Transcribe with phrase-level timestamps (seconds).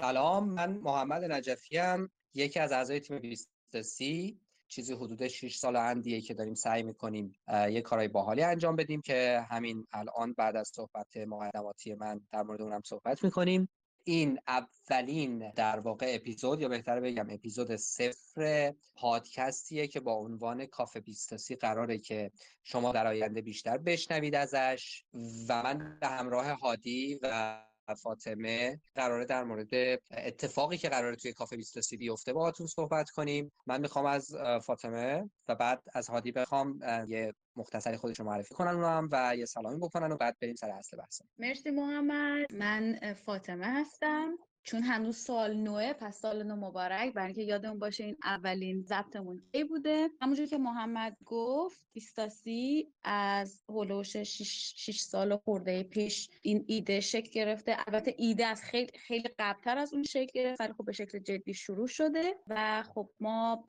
[0.00, 4.34] سلام من محمد نجفی هم یکی از اعضای تیم 23
[4.68, 7.32] چیزی حدود 6 سال اندیه که داریم سعی می‌کنیم
[7.70, 12.62] یه کارهای باحالی انجام بدیم که همین الان بعد از صحبت مقدماتی من در مورد
[12.62, 13.68] اونم صحبت می‌کنیم.
[14.04, 21.00] این اولین در واقع اپیزود یا بهتر بگم اپیزود صفر پادکستیه که با عنوان کافه
[21.00, 22.30] بیستاسی قراره که
[22.62, 25.04] شما در آینده بیشتر بشنوید ازش.
[25.48, 29.74] و من به همراه هادی و فاطمه قراره در مورد
[30.10, 33.52] اتفاقی که قراره توی کافه 23 بیفته باهاتون صحبت کنیم.
[33.66, 38.84] من می‌خوام از فاطمه و بعد از هادی بخوام یه مختصری خودش رو معرفی کنن
[38.84, 41.22] هم و یه سلامی بکنن و بعد بریم سر اصل بحث.
[41.38, 42.52] مرسی محمد.
[42.54, 44.38] من فاطمه هستم.
[44.68, 47.12] چون هنوز سال نوه پس سال نو مبارک.
[47.12, 53.62] برای اینکه یادمون باشه این اولین ضبطمون کی بوده؟ همونجور که محمد گفت بیستاسی از
[53.68, 57.76] هلوش 6 سال خورده پیش این ایده شکل گرفته.
[57.86, 61.54] البته ایده از خیلی خیلی قبلتر از اون شکل گرفت ولی خب به شکل جدی
[61.54, 63.64] شروع شده و خب ما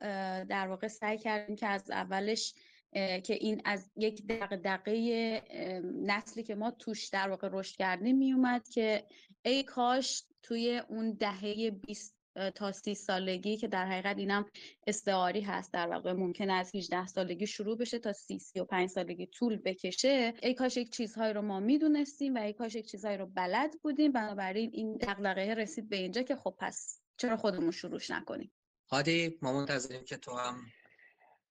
[0.48, 2.54] در واقع سعی کردیم که از اولش
[2.92, 5.42] که این از یک دقیقه
[5.82, 9.06] نسلی که ما توش در واقع رشد کردیم میومد که
[9.42, 12.16] ای کاش توی اون دهه 20
[12.54, 14.46] تا سی سالگی که در حقیقت اینم
[14.86, 15.72] استعاری هست.
[15.72, 20.34] در واقع ممکن از 18 سالگی شروع بشه تا 30 35 سالگی طول بکشه.
[20.42, 24.12] ای کاش یک چیزهایی رو ما می‌دونستیم و ای کاش یک چیزهایی رو بلد بودیم.
[24.12, 28.52] بنابراین این دغدغه رسید به اینجا که خب پس چرا خودمون شروعش نکنیم؟
[28.90, 30.66] هادی ما منتظریم که تو هم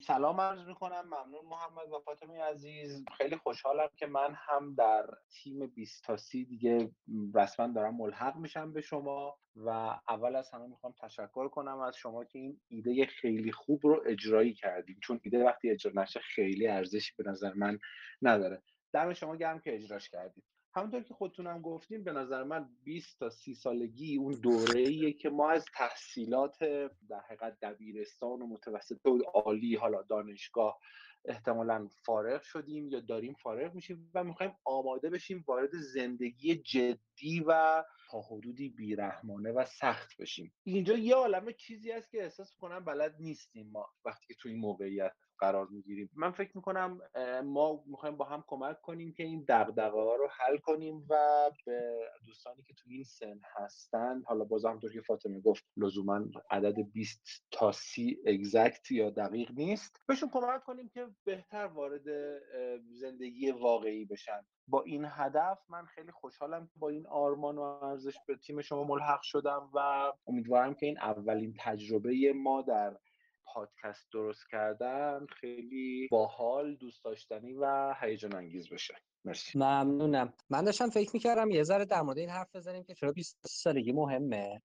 [0.02, 1.06] سلام عرض می‌کنم.
[1.06, 3.06] ممنون محمد و فاطمه عزیز.
[3.18, 6.92] خیلی خوشحالم که من هم در تیم 20 تا 30 دیگه
[7.36, 9.70] رسما دارم ملحق میشم به شما و
[10.10, 14.54] اول از همه می‌خوام تشکر کنم از شما که این ایده خیلی خوب رو اجرایی
[14.54, 17.80] کردیم چون ایده وقتی اجرا نشه خیلی ارزشی به نظر من
[18.22, 18.64] نداره.
[18.94, 20.44] دم شما گرم که اجراش کردید
[20.76, 25.30] همونطور که خودتونم گفتیم به نظر من 20 تا 30 سالگی اون دوره ایه که
[25.30, 26.64] ما از تحصیلات
[27.10, 30.80] در حقیقت دبیرستان و متوسط و عالی حالا دانشگاه
[31.26, 37.84] احتمالا فارغ شدیم یا داریم فارغ میشیم و می‌خوایم آماده بشیم وارد زندگی جدی و
[38.12, 40.54] تا حدودی بیرحمانه و سخت بشیم.
[40.64, 44.58] اینجا یه عالمه چیزی هست که احساس کنم بلد نیستیم ما وقتی که تو این
[44.60, 46.10] موقعیت قرار می‌گیریم.
[46.16, 47.02] من فکر می‌کنم
[47.44, 51.16] ما می‌خوایم با هم کمک کنیم که این دقدقه ها رو حل کنیم و
[51.66, 56.76] به دوستانی که تو این سن هستن حالا باز همطور که فاطمه گفت لزوما عدد
[56.94, 60.02] 20 تا 30 اگزکت یا دقیق نیست.
[60.08, 62.04] بهشون کمک کنیم که بهتر وارد
[62.90, 64.46] زندگی واقعی بشن.
[64.68, 68.84] با این هدف من خیلی خوشحالم که با این آرمان و ارزش به تیم شما
[68.84, 69.80] ملحق شدم و
[70.28, 72.98] امیدوارم که این اولین تجربه ما در
[73.54, 78.96] پادکست درست کردن خیلی باحال دوست داشتنی و هیجان انگیز بشه.
[79.26, 79.60] مرسی.
[79.60, 80.34] ممنونم.
[80.50, 83.92] من داشتم فکر می‌کردم یه ذره در مورد این حرف بزنیم که چرا 20 سالگی
[83.92, 84.62] مهمه؟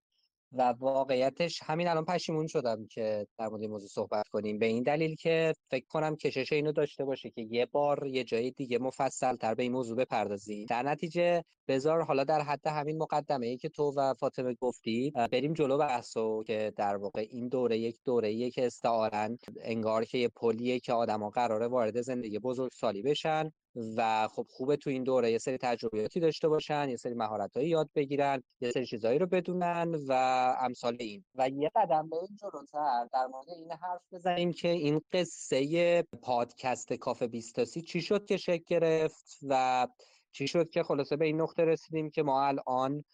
[0.55, 4.59] و واقعیتش همین الان پشیمون شدم که در مورد این موضوع صحبت کنیم.
[4.59, 8.51] به این دلیل که فکر کنم کشش اینو داشته باشه که یه بار یه جای
[8.51, 13.47] دیگه مفصل تر به این موضوع بپردازی در نتیجه بذار حالا در حد همین مقدمه
[13.47, 17.97] ای که تو و فاطمه گفتی بریم جلو بحثو که در واقع این دوره یک
[18.05, 23.51] دوره ای که استعارن انگار که یه پلیه که آدما قراره وارد زندگی بزرگسالی بشن.
[23.97, 27.91] و خب خوبه تو این دوره یه سری تجربیاتی داشته باشن یه سری مهارتهایی یاد
[27.95, 30.12] بگیرن یه سری چیزایی رو بدونن و
[30.61, 31.25] امثال این.
[31.35, 36.93] و یه قدم به این جلوتر در مورد این حرف بزنیم که این قصه پادکست
[36.93, 39.87] کافه بیستاسی چی شد که شکل گرفت و
[40.33, 43.05] چی شد که خلاصه به این نقطه رسیدیم که ما الان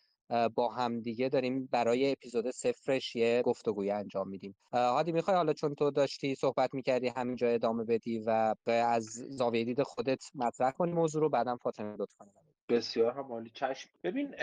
[0.54, 4.56] با همدیگه داریم برای اپیزود صفرش یه گفتگوی انجام میدیم.
[4.72, 9.82] هادی می‌خوای حالا چون تو داشتی صحبت می‌کردی همینجا ادامه بدی و از زاویه دید
[9.82, 12.26] خودت مطرح کنی موضوع رو بعدم فاطمه لطفا.
[12.68, 13.50] بسیار هم عالی.
[13.54, 13.90] چشم.
[14.04, 14.34] ببین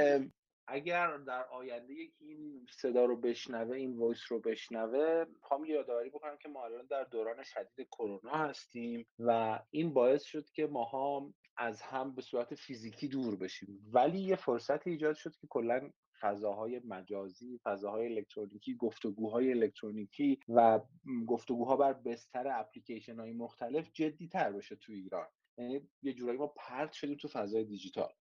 [0.67, 6.37] اگر در آینده یکی این صدا رو بشنوه این voice رو بشنوه می‌خوام یادآوری بکنم
[6.37, 11.81] که ما الان در دوران شدید کرونا هستیم و این باعث شد که ماها از
[11.81, 13.89] هم به صورت فیزیکی دور بشیم.
[13.93, 20.79] ولی یه فرصت ایجاد شد که کلا فضاهای مجازی فضاهای الکترونیکی گفتگوهای الکترونیکی و
[21.27, 25.27] گفتگوها بر بستر اپلیکیشن های مختلف جدی تر بشه تو ایران.
[25.57, 28.13] یعنی یه جورایی ما پرت شدیم تو فضای دیجیتال.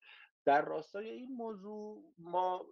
[0.47, 2.67] در راستای این موضوع ما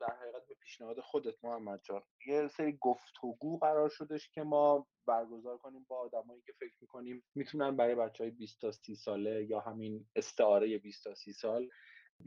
[0.00, 5.58] در حقیقت به پیشنهاد خودت محمد جان یه سری گفتگو قرار شدش که ما برگزار
[5.58, 9.60] کنیم با آدمایی که فکر می‌کنیم می‌تونن برای بچه های 20 تا 30 ساله یا
[9.60, 11.68] همین استعاره 20 تا 30 سال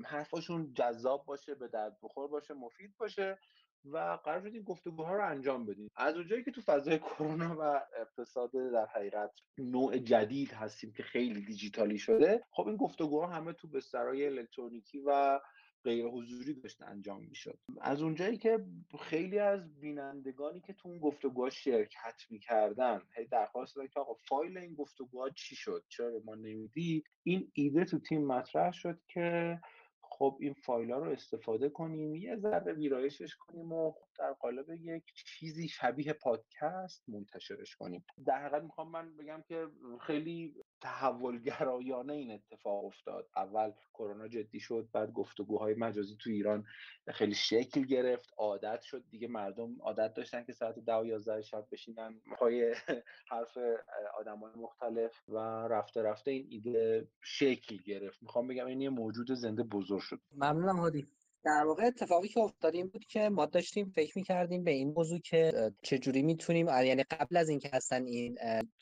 [0.06, 3.38] حرفاشون جذاب باشه به درد بخور باشه مفید باشه.
[3.86, 5.92] و قرار شد این گفتگوها رو انجام بدیم.
[5.96, 11.46] از اونجایی که تو فضای کرونا و اقتصاد در حقیقت نوع جدید هستیم که خیلی
[11.46, 15.40] دیجیتالی شده خب این گفتگوها همه تو بسترهای الکترونیکی و
[15.84, 17.60] غیر حضوری داشت انجام می‌شد.
[17.82, 18.66] از اونجایی که
[19.00, 24.58] خیلی از بینندگانی که تو اون گفتگوها شرکت می‌کردن هی درخواست دادن که آقا فایل
[24.58, 29.60] این گفتگوها چی شد؟ چرا به ما نمیدی؟ این ایده تو تیم مطرح شد که
[30.24, 35.04] خب این فایل ها رو استفاده کنیم یه ذره ویرایشش کنیم و در قالب یک
[35.26, 38.06] چیزی شبیه پادکست منتشرش کنیم.
[38.26, 39.68] در حقیقت می‌خوام من بگم که
[40.02, 43.30] خیلی تحولگرایانه این اتفاق افتاد.
[43.36, 46.66] اول کرونا جدی شد بعد گفتگوهای مجازی تو ایران
[47.08, 49.04] خیلی شکل گرفت عادت شد.
[49.10, 52.76] دیگه مردم عادت داشتن که ساعت ده و یازده شب بشینن پای
[53.28, 53.58] حرف
[54.20, 55.38] آدمای مختلف و
[55.68, 58.24] رفته رفته این ایده شکل گرفت.
[58.24, 60.20] می‌خوام بگم این یه موجود زنده بزرگ شد.
[60.36, 61.08] ممنونم هادی.
[61.46, 65.20] در واقع اتفاقی که افتاد این بود که ما داشتیم فکر می‌کردیم به این موضوع
[65.20, 68.38] که چجوری می‌تونیم یعنی قبل از اینکه اصلا این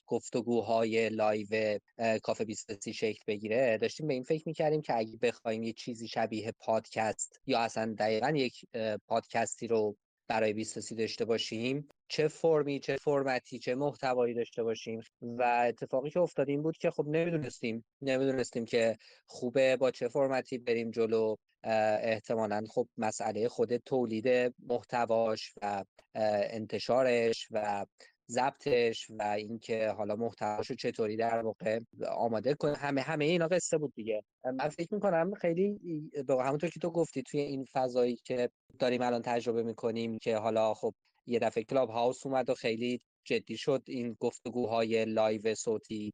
[0.08, 1.80] گفتگوهای live
[2.24, 6.52] کافه 23 شکل بگیره داشتیم به این فکر می‌کردیم که اگه بخوایم یه چیزی شبیه
[6.60, 8.66] پادکست یا اصلا دقیقا یک
[9.08, 9.98] پادکستی رو
[10.28, 16.20] برای 23 داشته باشیم چه فرمی چه فرمتی چه محتوایی داشته باشیم و اتفاقی که
[16.20, 21.36] افتاد این بود که خب نمی‌دونستیم نمی‌دونستیم که خوبه با چه فرمتی بریم جلو.
[21.64, 25.86] احتمالا خب مسئله خود تولید محتواش و
[26.16, 27.86] انتشارش و
[28.32, 31.80] ضبطش و اینکه حالا محتواشو چطوری در واقع
[32.10, 32.76] آماده کنه.
[32.76, 34.24] همه همه اینا قصه بود دیگه.
[34.46, 35.80] من فکر می‌کنم خیلی
[36.28, 38.50] به همونطور که تو گفتی توی این فضایی که
[38.80, 40.94] داریم الان تجربه می‌کنیم که حالا خب
[41.26, 46.14] یه دفعه Clubhouse اومد و خیلی جدی شد این گفتگوهای live صوتی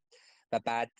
[0.52, 0.90] و بعد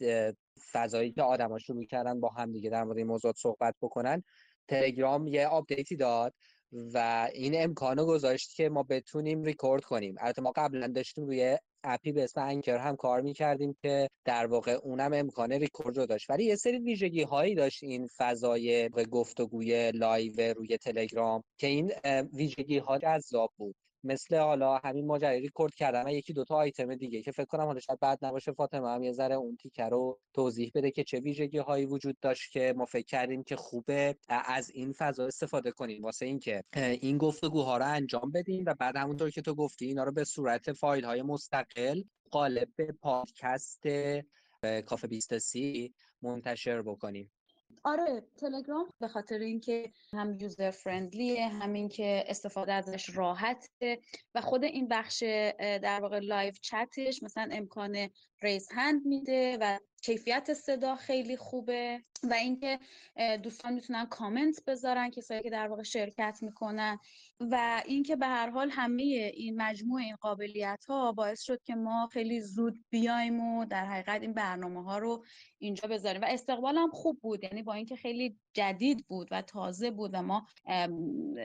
[0.73, 4.23] فضایی که آدما شروع کردن با هم دیگه در مورد این موضوعات صحبت بکنن
[4.69, 6.35] تلگرام یه updateی داد
[6.73, 10.15] و این امکانو گذاشت که ما بتونیم ریکورد کنیم.
[10.19, 14.73] البته ما قبلا داشتیم روی appی به اسم Anchor هم کار می‌کردیم که در واقع
[14.73, 16.31] اونم امکان ریکورد رو داشت.
[16.31, 21.93] ولی یه سری ویژگی هایی داشت این فضای گفتگوی live روی تلگرام که این
[22.33, 23.77] ویژگی ها جذاب بود.
[24.05, 28.01] مثل حالا همین ماجرای کردن و یکی دوتا آیتم دیگه که فکر کنم حالا شاید
[28.01, 31.87] بد نباشه فاطمه هم یه ذره اون تیکه رو توضیح بده که چه ویژگی هایی
[31.87, 36.03] وجود داشت که ما فکر کردیم که خوبه از این فضا استفاده کنیم.
[36.03, 40.13] واسه اینکه این گفتگوها رو انجام بدیم و بعد همونطور که تو گفتی اینا رو
[40.13, 43.83] به صورت فایل های مستقل قالب پادکست
[44.87, 45.91] کافه 23
[46.23, 47.31] منتشر بکنیم.
[47.85, 54.01] آره تلگرام به خاطر اینکه هم user friendly ـه همین که استفاده ازش راحته
[54.35, 55.23] و خود این بخش
[55.59, 58.09] در واقع live chat ـش مثلا امکان
[58.43, 62.79] raise hand میده و کیفیت صدا خیلی خوبه و اینکه
[63.43, 66.99] دوستان می‌تونن کامنت بذارن کسایی که در واقع شرکت می‌کنن
[67.41, 72.09] و اینکه به هر حال همه این مجموع این قابلیت ها باعث شد که ما
[72.13, 75.25] خیلی زود بیایم و در حقیقت این برنامه ها رو
[75.59, 76.23] اینجا بذاریم.
[76.23, 80.23] و استقبال هم خوب بود یعنی با اینکه خیلی جدید بود و تازه بود و
[80.23, 80.47] ما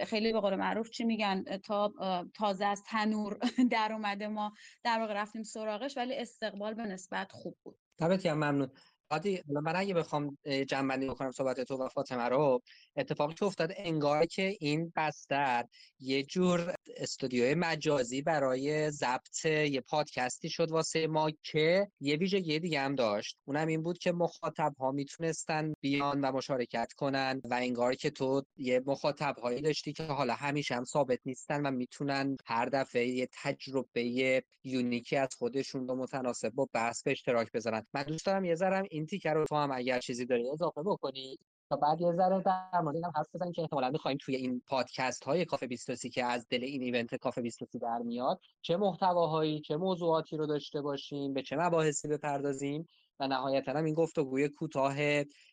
[0.05, 1.93] خیلی به قول معروف چی میگن تا
[2.33, 3.37] تازه از تنور
[3.71, 4.53] در اومده ما
[4.83, 7.82] در واقع رفتیم سراغش ولی استقبال به نسبت خوب بود.
[8.03, 8.69] دمت ممنون.
[9.13, 10.37] عادی من اگه بخوام
[10.67, 12.61] جنبندی بکنم صحبت تو و فاطمه رو
[12.95, 15.65] اتفاقی که افتاد؟ انگار که این بستر
[15.99, 22.79] یه جور استودیوی مجازی برای ضبط یه پادکستی شد واسه ما که یه ویژگی دیگه
[22.79, 23.37] هم داشت.
[23.45, 28.43] اونم این بود که مخاطب ها می‌تونستن بیان و مشارکت کنن و انگار که تو
[28.57, 33.29] یه مخاطب هایی داشتی که حالا همیشه هم ثابت نیستن و می‌تونن هر دفعه یه
[33.43, 37.85] تجربه یونیکی از خودشون رو متناسب با بحث به اشتراک بذارن.
[37.93, 41.39] من دوست دارم یه ذرم این تیکه رو تو هم اگر چیزی داری اضافه بکنی.
[41.69, 45.23] تا بعد یه ذره در مورد اینم حرف بزنیم که احتمالاً می‌خوایم توی این پادکست
[45.23, 49.77] های کافه 23 که از دل این ایونت کافه 23 در میاد چه محتواهایی چه
[49.77, 52.89] موضوعاتی رو داشته باشیم به چه مباحثی بپردازیم.
[53.19, 54.95] و نهایتا هم این گفتگوی کوتاه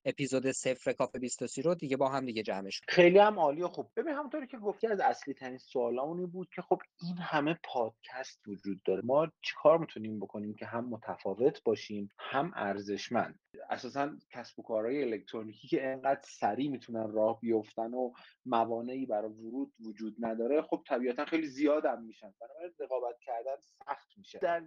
[0.05, 3.91] اپیزود صفر کافه 23 رو دیگه با هم دیگه جمعش خیلی هم عالی و خوب.
[3.97, 8.83] ببین همونطوری که گفتی از اصلی ترین سوالامون بود که خب این همه پادکست وجود
[8.83, 9.03] داره.
[9.05, 13.41] ما چیکار می‌تونیم بکنیم که هم متفاوت باشیم هم ارزشمند؟
[13.71, 18.13] اساسا کسب و کارهای الکترونیکی که انقدر سریع می‌تونن راه بیفتن و
[18.47, 22.35] موانعی برای ورود وجود نداره خب طبیعتا خیلی زیادم میشن.
[22.41, 24.39] بنابراین رقابت کردن سخت میشه.
[24.39, 24.63] در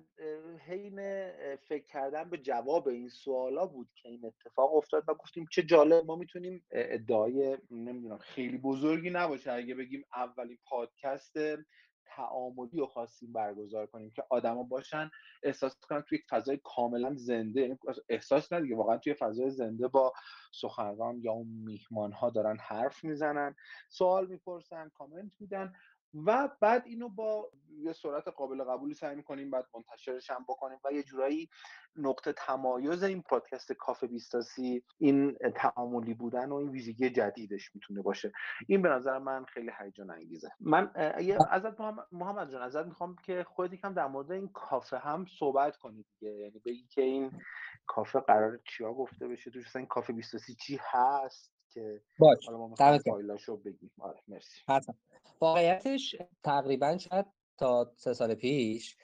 [0.67, 0.95] حین
[1.57, 6.05] فکر کردن به جواب این سوالا بود که این اتفاق افتاد و گفتیم چه جالب
[6.05, 9.51] ما می‌تونیم ادعای نمی‌دونم خیلی بزرگی نباشه.
[9.51, 11.33] اگه بگیم اولین پادکست
[12.05, 15.09] تعاملی رو خواستیم برگزار کنیم که آدما باشن
[15.43, 17.77] احساس کنن توی یک فضای کاملا زنده یعنی
[18.09, 20.13] احساس نه واقعا توی فضای زنده با
[20.53, 23.55] سخنران یا اون میهمان ها دارن حرف می‌زنن
[23.89, 25.73] سوال می‌پرسن کامنت میدن.
[26.13, 30.91] و بعد اینو با یه سرعت قابل قبولی سعی می‌کنیم بعد منتشرش هم بکنیم و
[30.91, 31.49] یه جورایی
[31.95, 38.31] نقطه تمایز این پادکست کافه بیستاسی این تعاملی بودن و این ویژگی جدیدش می‌تونه باشه.
[38.67, 40.49] این به نظر من خیلی هیجان انگیزه.
[40.59, 40.91] من
[41.49, 46.05] ازت محمد جان ازت می‌خوام که خودت یکم در مورد این کافه هم صحبت کنید
[46.19, 46.31] دیگه.
[46.31, 47.31] یعنی بگی که این
[47.85, 52.75] کافه قرار چیا گفته بشه؟ توش این کافه بیستاسی چی هست؟ که باش حالا ما
[53.05, 53.91] فایلاشو بگیم.
[53.99, 54.61] آره مرسی.
[55.41, 57.25] واقعیتش تقریبا شاید
[57.57, 58.97] تا سه سال پیش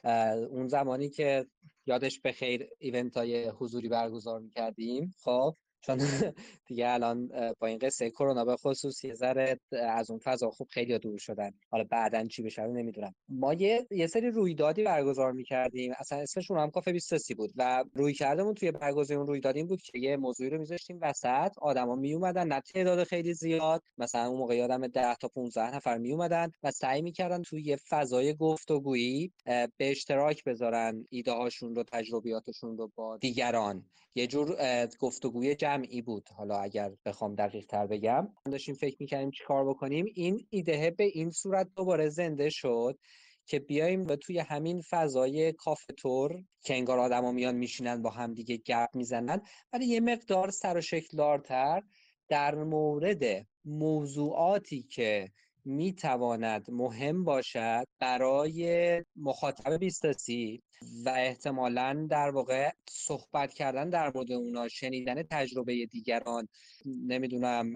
[0.50, 1.46] اون زمانی که
[1.86, 5.98] یادش به خیر ایونت های حضوری برگزار می‌کردیم خب چون
[6.68, 11.00] دیگه الان با این قصه کرونا به خصوص یه ذره از اون فضا خوب خیلی
[11.00, 11.52] دور شدن.
[11.70, 13.16] حالا بعدا چی بشه رو نمی‌دونم.
[13.30, 15.94] ما یه یه سری رویدادی برگزار می‌کردیم.
[16.00, 19.82] اصلا اسمشون هم کافه 23 بود و روی کردمون توی برگزاری اون رویداد این بود
[19.82, 21.52] که یه موضوعی رو میذاشتیم وسط.
[21.62, 23.84] آدما می اومدن نه تعداد خیلی زیاد.
[23.98, 27.76] مثلا اون موقع یادم 10 تا 15 نفر می اومدن و سعی می‌کردن توی یه
[27.90, 33.86] فضای گفتگویی به اشتراک بذارن ایده هاشون رو تجربیاتشون رو با دیگران.
[34.16, 34.56] یه جور
[35.00, 36.30] گفتگوی جمعی بود.
[36.36, 38.28] حالا اگر بخوام دقیق تر بگم.
[38.46, 43.00] داشتیم فکر می‌کردیم چی کار بکنیم؟ این ایده به این صورت دوباره زنده شد
[43.46, 48.34] که بیایم و توی همین فضای کافه تور که انگار آدما میان میشینن با هم
[48.34, 49.42] دیگه گپ می‌زنن
[49.74, 51.82] ولی یه مقدار سر و شکلارتر
[52.28, 55.30] در مورد موضوعاتی که
[55.66, 60.64] می‌تواند مهم باشد برای مخاطب بیستاسی
[61.06, 66.48] و احتمالا در واقع صحبت کردن در مورد اونا شنیدن تجربه دیگران
[66.86, 67.74] نمی‌دونم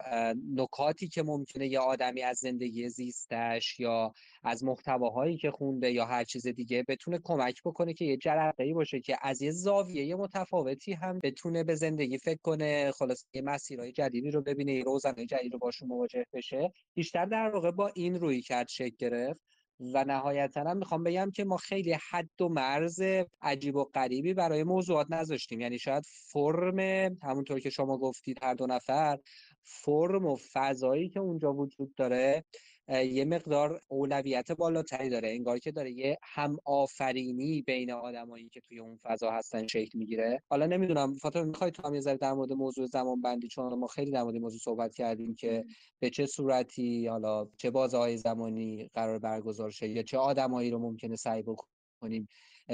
[0.56, 6.24] نکاتی که ممکنه یه آدمی از زندگی زیستش یا از محتواهایی که خونده یا هر
[6.24, 11.20] چیز دیگه بتونه کمک بکنه که یه جرقه باشه که از یه زاویه متفاوتی هم
[11.24, 15.60] بتونه به زندگی فکر کنه خلاص یه مسیرهای جدیدی رو ببینه یه روزنه جدید رو
[15.60, 16.74] باشون مواجه بشه.
[16.94, 19.53] بیشتر در واقع با این روی کرد شکل گرفت.
[19.80, 23.02] و نهایتا هم می‌خوام بگم که ما خیلی حد و مرز
[23.42, 25.62] عجیب و غریبی برای موضوعات نذاشتیم.
[25.62, 26.80] یعنی شاید فرم
[27.24, 29.20] همونطور که شما گفتید هر دو نفر
[29.64, 32.46] فرم و فضایی که اونجا وجود داره
[32.90, 35.30] یه مقدار اولویت بالاتری داره.
[35.30, 40.44] انگار که داره یه هم آفرینی بین آدمایی که توی اون فضا هستن شکل می‌گیره.
[40.50, 43.88] حالا نمی‌دونم فاطمه می‌خوای تو هم یه ذره در مورد موضوع زمان بندی چون ما
[43.88, 45.66] خیلی در مورد موضوع صحبت کردیم که
[46.00, 51.16] به چه صورتی حالا چه بازه زمانی قرار برگزار شه یا چه آدمایی رو ممکنه
[51.16, 52.28] سعی بکنیم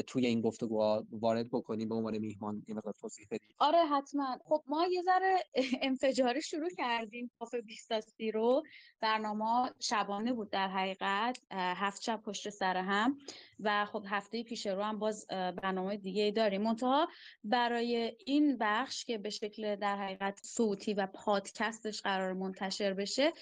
[0.08, 4.38] توی این گفتگو وارد بکنیم به عنوان میهمان یه مقدار توضیح بدید آره حتما.
[4.46, 5.44] خب ما یه ذره
[5.82, 7.32] انفجاری شروع کردیم.
[7.40, 8.64] کافه بیستاسی رو
[9.02, 11.40] برنامه شبانه بود در حقیقت.
[11.52, 13.18] هفت شب پشت سر هم.
[13.60, 16.62] و خب هفته پیش رو هم باز برنامه دیگه داریم.
[16.62, 17.08] منتها
[17.44, 23.34] برای این بخش که به شکل در حقیقت صوتی و پادکستش قرار منتشر بشه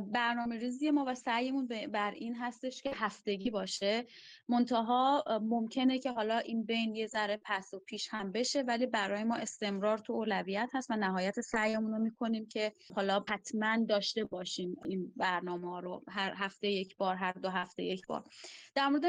[0.00, 4.06] برنامه ریزی ما و سعیمون بر این هستش که هفتگی باشه.
[4.48, 9.24] منتها ممکنه که حالا این بین یه ذره پس و پیش هم بشه ولی برای
[9.24, 14.76] ما استمرار تو اولویت هست و نهایت سعیمون رو می‌کنیم که حالا حتما داشته باشیم
[14.84, 18.24] این برنامه رو هر هفته یک بار هر دو هفته یک بار.
[18.74, 19.04] در مورد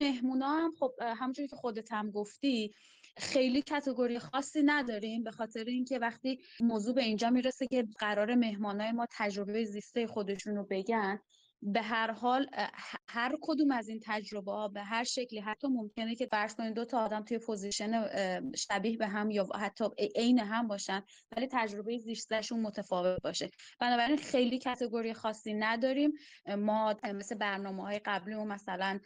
[0.00, 2.74] مهمونا هم خب همونجوری که خودت هم گفتی
[3.16, 8.92] خیلی کتگوری خاصی نداریم به خاطر اینکه وقتی موضوع به اینجا می‌رسه که قرار مهمانای
[8.92, 11.20] ما تجربه زیسته خودشون رو بگن.
[11.68, 12.46] به هر حال
[13.08, 16.84] هر کدوم از این تجربه ها به هر شکلی حتی ممکنه که فرض کنید دو
[16.84, 18.08] تا آدم توی position
[18.54, 19.84] شبیه به هم یا حتی
[20.16, 21.02] عین هم باشن
[21.36, 23.50] ولی تجربه زیستشون متفاوت باشه.
[23.80, 26.12] بنابراین خیلی category خاصی نداریم.
[26.58, 29.00] ما مثل برنامه های قبلی و مثلا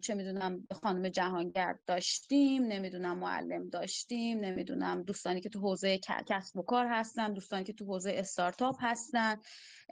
[0.00, 5.98] چه می‌دونم خانم جهانگرد داشتیم نمی‌دونم معلم داشتیم نمی‌دونم دوستانی که تو حوزه
[6.28, 9.36] کسب و کار هستن دوستانی که تو حوزه استارتاپ هستن.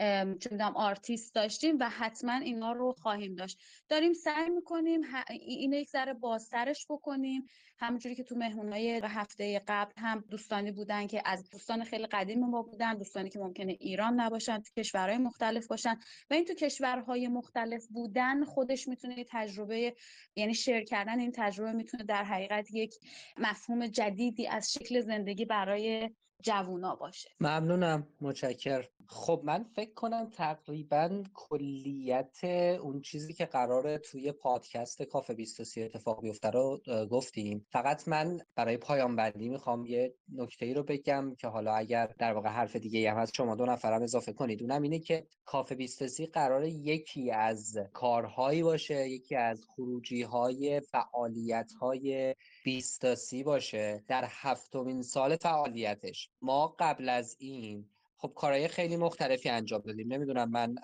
[0.00, 3.58] می‌دونم آرتیست داشتیم و حتما اینا رو خواهیم داشت.
[3.88, 5.00] داریم سعی می‌کنیم
[5.30, 7.46] این یک ذره بازترش بکنیم.
[7.78, 12.62] همونجوری که تو مهمونای هفته قبل هم دوستانی بودن که از دوستان خیلی قدیم ما
[12.62, 15.98] بودن دوستانی که ممکنه ایران نباشن تو کشورهای مختلف باشن
[16.30, 19.96] و این تو کشورهای مختلف بودن خودش می‌تونه تجربه
[20.36, 22.94] یعنی شیر کردن این تجربه می‌تونه در حقیقت یک
[23.38, 26.10] مفهوم جدیدی از شکل زندگی برای
[26.42, 27.30] جوونا باشه.
[27.40, 28.06] ممنونم.
[28.20, 32.44] متشکر خب من فکر کنم تقریبا کلیت
[32.82, 37.66] اون چیزی که قراره توی پادکست کافه 23 اتفاق بیفته رو گفتیم.
[37.70, 42.32] فقط من برای پایان بندی می‌خوام یه نکته ای رو بگم که حالا اگر در
[42.32, 44.62] واقع حرف دیگه هم از شما دو نفرم اضافه کنید.
[44.62, 51.72] اونم اینه که کافه 23 قراره یکی از کارهایی باشه یکی از خروجی های فعالیت
[51.80, 52.34] های
[52.66, 56.30] بیستاسی باشه در هفتمین سال فعالیتش.
[56.42, 60.12] ما قبل از این خب کارهای خیلی مختلفی انجام دادیم.
[60.12, 60.74] نمی‌دونم من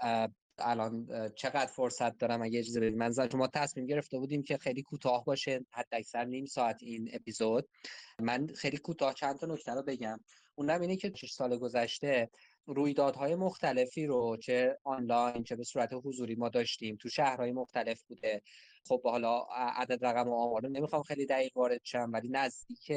[0.59, 2.97] الان چقدر فرصت دارم اگه اجازه بدید.
[2.97, 5.67] من شما تصمیم گرفته بودیم که خیلی کوتاه باشه.
[5.71, 7.69] حد اکثر نیم ساعت این اپیزود.
[8.19, 10.21] من خیلی کوتاه چند تا نکته رو بگم.
[10.55, 12.31] اونم اینه که 6 سال گذشته
[12.67, 16.97] رویدادهای مختلفی رو چه آنلاین چه به صورت حضوری ما داشتیم.
[16.97, 18.43] تو شهرهای مختلف بوده.
[18.89, 22.93] خب حالا عدد رقم و آمار نمی‌خوام خیلی دقیق وارد شم ولی نزدیک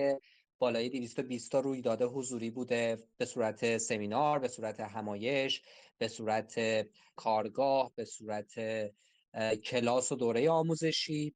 [0.59, 5.61] بالای 220 تا رویداد حضوری بوده به صورت سمینار به صورت همایش
[5.97, 6.59] به صورت
[7.15, 8.53] کارگاه به صورت
[9.63, 11.35] کلاس و دوره آموزشی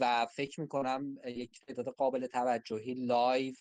[0.00, 3.54] و فکر می‌کنم یک تعداد قابل توجهی live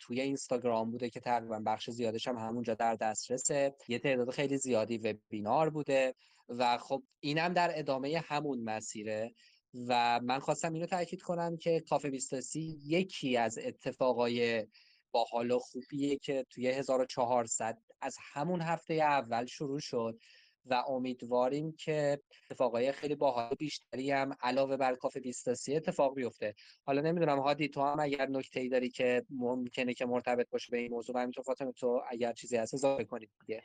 [0.00, 3.74] توی اینستاگرام بوده که تقریبا بخش زیادش هم همونجا در دسترسه.
[3.88, 6.14] یه تعداد خیلی زیادی webinar بوده
[6.48, 9.34] و خب اینم در ادامه همون مسیره.
[9.74, 14.66] و من خواستم اینو تاکید کنم که کافه بیستاسی یکی از اتفاقای
[15.12, 20.18] با حال و خوبیه که توی 1400 از همون هفته اول شروع شد
[20.66, 22.18] و امیدواریم که
[22.50, 26.54] اتفاقای خیلی باحال بیشتری هم علاوه بر کافه بیستاسی اتفاق بیفته.
[26.86, 30.78] حالا نمی‌دونم هادی تو هم اگر نکته ای داری که ممکنه که مرتبط باشه به
[30.78, 33.62] این موضوع و همینطور فاطمه تو اگر چیزی هست اضافه کنید دیگه.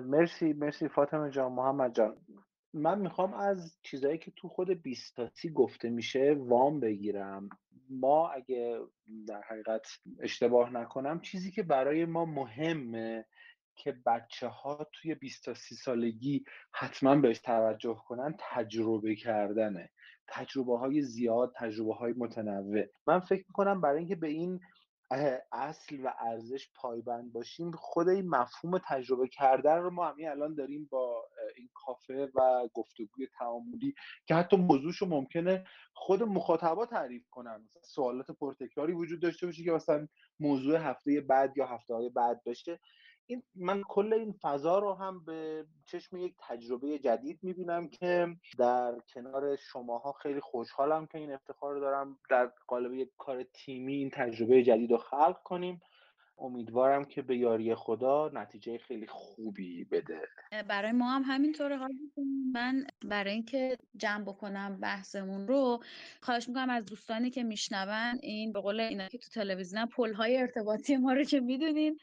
[0.00, 2.16] مرسی مرسی فاطمه جان محمد جان.
[2.74, 7.48] من می‌خوام از چیزایی که تو خود بیستاسی گفته میشه وام بگیرم.
[7.90, 8.80] ما اگه
[9.26, 9.86] در حقیقت
[10.20, 13.24] اشتباه نکنم چیزی که برای ما مهمه
[13.74, 19.90] که بچه ها توی 20 تا 30 سالگی حتما بهش توجه کنن تجربه کردنه.
[20.28, 22.84] تجربه های زیاد تجربه های متنوع.
[23.06, 24.60] من فکر می‌کنم برای اینکه به این
[25.52, 30.88] اصل و ارزش پایبند باشیم خود این مفهوم تجربه کردن رو ما همین الان داریم
[30.90, 31.24] با
[31.56, 33.94] این کافه و گفتگوی تعاملی
[34.26, 35.64] که حتی موضوعش ممکنه
[35.94, 37.68] خود مخاطبا تعریف کنن.
[37.82, 40.08] سوالات پرتکراری وجود داشته باشه که مثلا
[40.40, 42.80] موضوع هفته بعد یا هفته های بعد بشه.
[43.26, 48.98] این من کل این فضا رو هم به چشم یک تجربه جدید می‌بینم که در
[49.14, 54.10] کنار شماها خیلی خوشحالم که این افتخار رو دارم در قالب یک کار تیمی این
[54.10, 55.80] تجربه جدید رو خلق کنیم.
[56.40, 60.20] امیدوارم که به یاری خدا نتیجه خیلی خوبی بده.
[60.68, 61.78] برای ما هم همینطوره
[62.52, 65.82] من برای اینکه جمع بکنم بحثمون رو
[66.22, 70.36] خواهش می‌کنم از دوستانی که میشنون این به قول اینا که تو تلویزیون پل های
[70.36, 71.98] ارتباطی ما رو که می‌دونین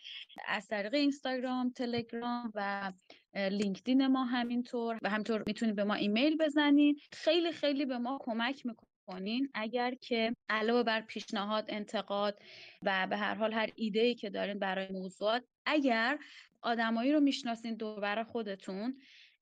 [0.47, 2.91] از طریق اینستاگرام تلگرام و
[3.35, 6.99] لینکدین ما همینطور و همینطور می‌تونید به ما ایمیل بزنین.
[7.11, 8.89] خیلی خیلی به ما کمک می‌کنه.
[9.07, 12.39] کنین اگر که علاوه بر پیشنهاد انتقاد
[12.83, 16.19] و به هر حال هر ایده ای که دارین برای موضوعات اگر
[16.61, 18.97] آدمایی رو می‌شناسین دور خودتون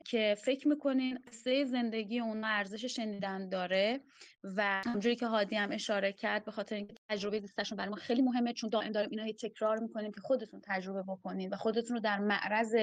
[0.05, 3.99] که فکر می‌کنین قصه زندگی اونا ارزش شنیدن داره
[4.43, 8.21] و همونجوری که هادی هم اشاره کرد به خاطر اینکه تجربه زیستشون برای ما خیلی
[8.21, 12.19] مهمه چون دائم داریم اینا تکرار می‌کنیم که خودتون تجربه بکنین و خودتون رو در
[12.19, 12.75] معرض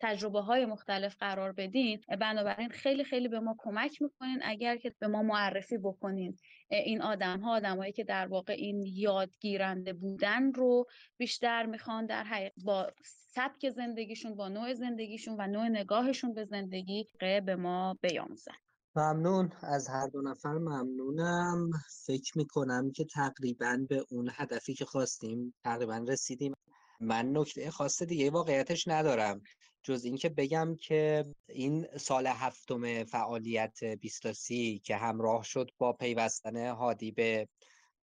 [0.00, 2.00] تجربه های مختلف قرار بدین.
[2.20, 6.36] بنابراین خیلی خیلی به ما کمک می‌کنین اگر که به ما معرفی بکنین.
[6.68, 12.52] این آدم ها آدمایی که در واقع این یادگیرنده بودن رو بیشتر می‌خوان در حقیقت
[12.64, 18.54] با سبک زندگیشون با نوع زندگیشون و نوع نگاهشون به زندگی به ما بیاموزن.
[18.96, 19.52] ممنون.
[19.62, 21.70] از هر دو نفر ممنونم.
[22.06, 26.54] فکر می‌کنم که تقریبا به اون هدفی که خواستیم تقریبا رسیدیم.
[27.00, 29.40] من نکته خاص دیگه واقعیتش ندارم.
[29.84, 37.10] جز اینکه بگم که این سال هفتم فعالیت بیستاسی که همراه شد با پیوستن هادی
[37.10, 37.48] به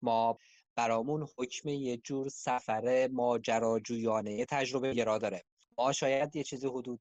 [0.02, 0.38] ما
[0.76, 5.44] برامون حکم یه جور سفر ماجراجویانه تجربه گرا داره.
[5.78, 7.00] ما شاید یه چیزی حدود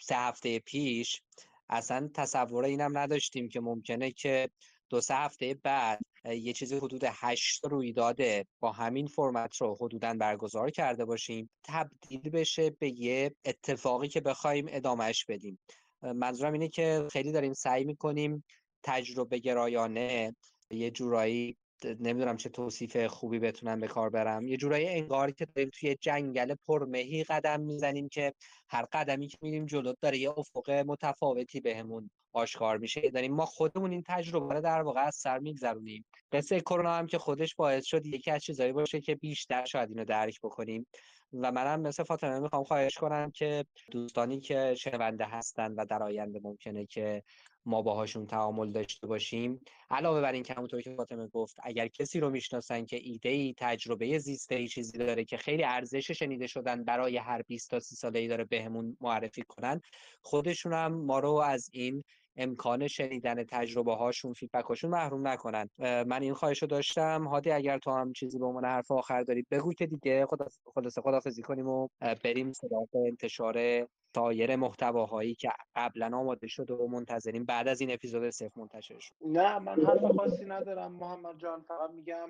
[0.00, 1.22] سه هفته پیش
[1.68, 4.50] اصلا تصور اینم نداشتیم که ممکنه که
[4.88, 6.00] دو سه هفته بعد
[6.36, 8.18] یه چیزی حدود هشت رویداد
[8.60, 14.66] با همین فرمت رو حدودا برگزار کرده باشیم تبدیل بشه به یه اتفاقی که بخوایم
[14.68, 15.58] ادامهش بدیم.
[16.02, 18.44] منظورم اینه که خیلی داریم سعی می‌کنیم
[18.82, 20.36] تجربه گرایانه
[20.70, 24.48] یه جورایی نمی‌دونم چه توصیف خوبی بتونم به کار برم.
[24.48, 28.34] یه جورایی انگار که داریم توی جنگل پرمهی قدم می‌زنیم که
[28.68, 33.00] هر قدمی که میریم جلو داره یه افق متفاوتی بهمون آشکار میشه.
[33.00, 36.04] داریم ما خودمون این تجربه رو در واقع از سر میگذرونیم.
[36.32, 40.04] قصه کرونا هم که خودش باعث شد یکی از چیزایی باشه که بیشتر شاید اینو
[40.04, 40.86] درک بکنیم.
[41.32, 46.40] و منم مثل فاطمه می‌خوام خواهش کنم که دوستانی که شنونده هستن و در آینده
[46.42, 47.22] ممکنه که
[47.66, 49.60] ما باهاشون تعامل داشته باشیم
[49.90, 53.54] علاوه بر این که همونطور که فاطمه گفت اگر کسی رو می‌شناسن که ایده ای
[53.58, 57.96] تجربه زیسته ای چیزی داره که خیلی ارزش شنیده شدن برای هر 20 تا 30
[57.96, 59.80] ساله ای داره بهمون معرفی کنن
[60.22, 62.04] خودشون هم ما رو از این
[62.38, 65.70] امکان شنیدن تجربه هاشون فیدبک هاشون محروم نکنن.
[65.78, 67.28] من این خواهش رو داشتم.
[67.28, 70.26] هادی اگر تو هم چیزی به عنوان حرف آخر داری بگو که دیگه.
[70.74, 71.88] خلاصه خدافظی کنیم و
[72.24, 77.44] بریم سراغ انتشار سایر محتواهایی که قبلا آماده شده و منتظریم.
[77.44, 80.92] بعد از این اپیزود صفر منتشر شد نه من حرف خاصی ندارم.
[80.92, 82.28] محمد جان فقط میگم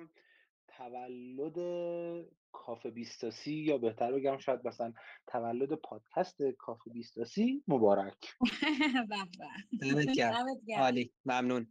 [0.79, 1.57] تولد
[2.51, 4.93] کافه بیستاسی یا بهتر بگم شاید مثلا
[5.27, 8.35] تولد پادکست کافه بیستاسی مبارک.
[10.77, 11.11] عالی.
[11.25, 11.67] ممنون.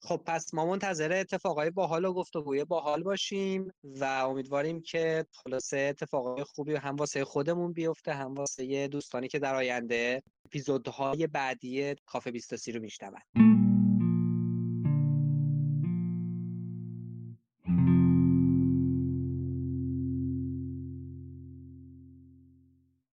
[0.00, 6.44] خب پس ما منتظر اتفاقای باحال و گفتگوی باحال باشیم و امیدواریم که خلاصه اتفاقای
[6.44, 12.72] خوبی هم واسه خودمون بیفته هم واسه دوستانی که در آینده اپیزودهای بعدی کافه بیستاسی
[12.72, 13.55] رو میشنون.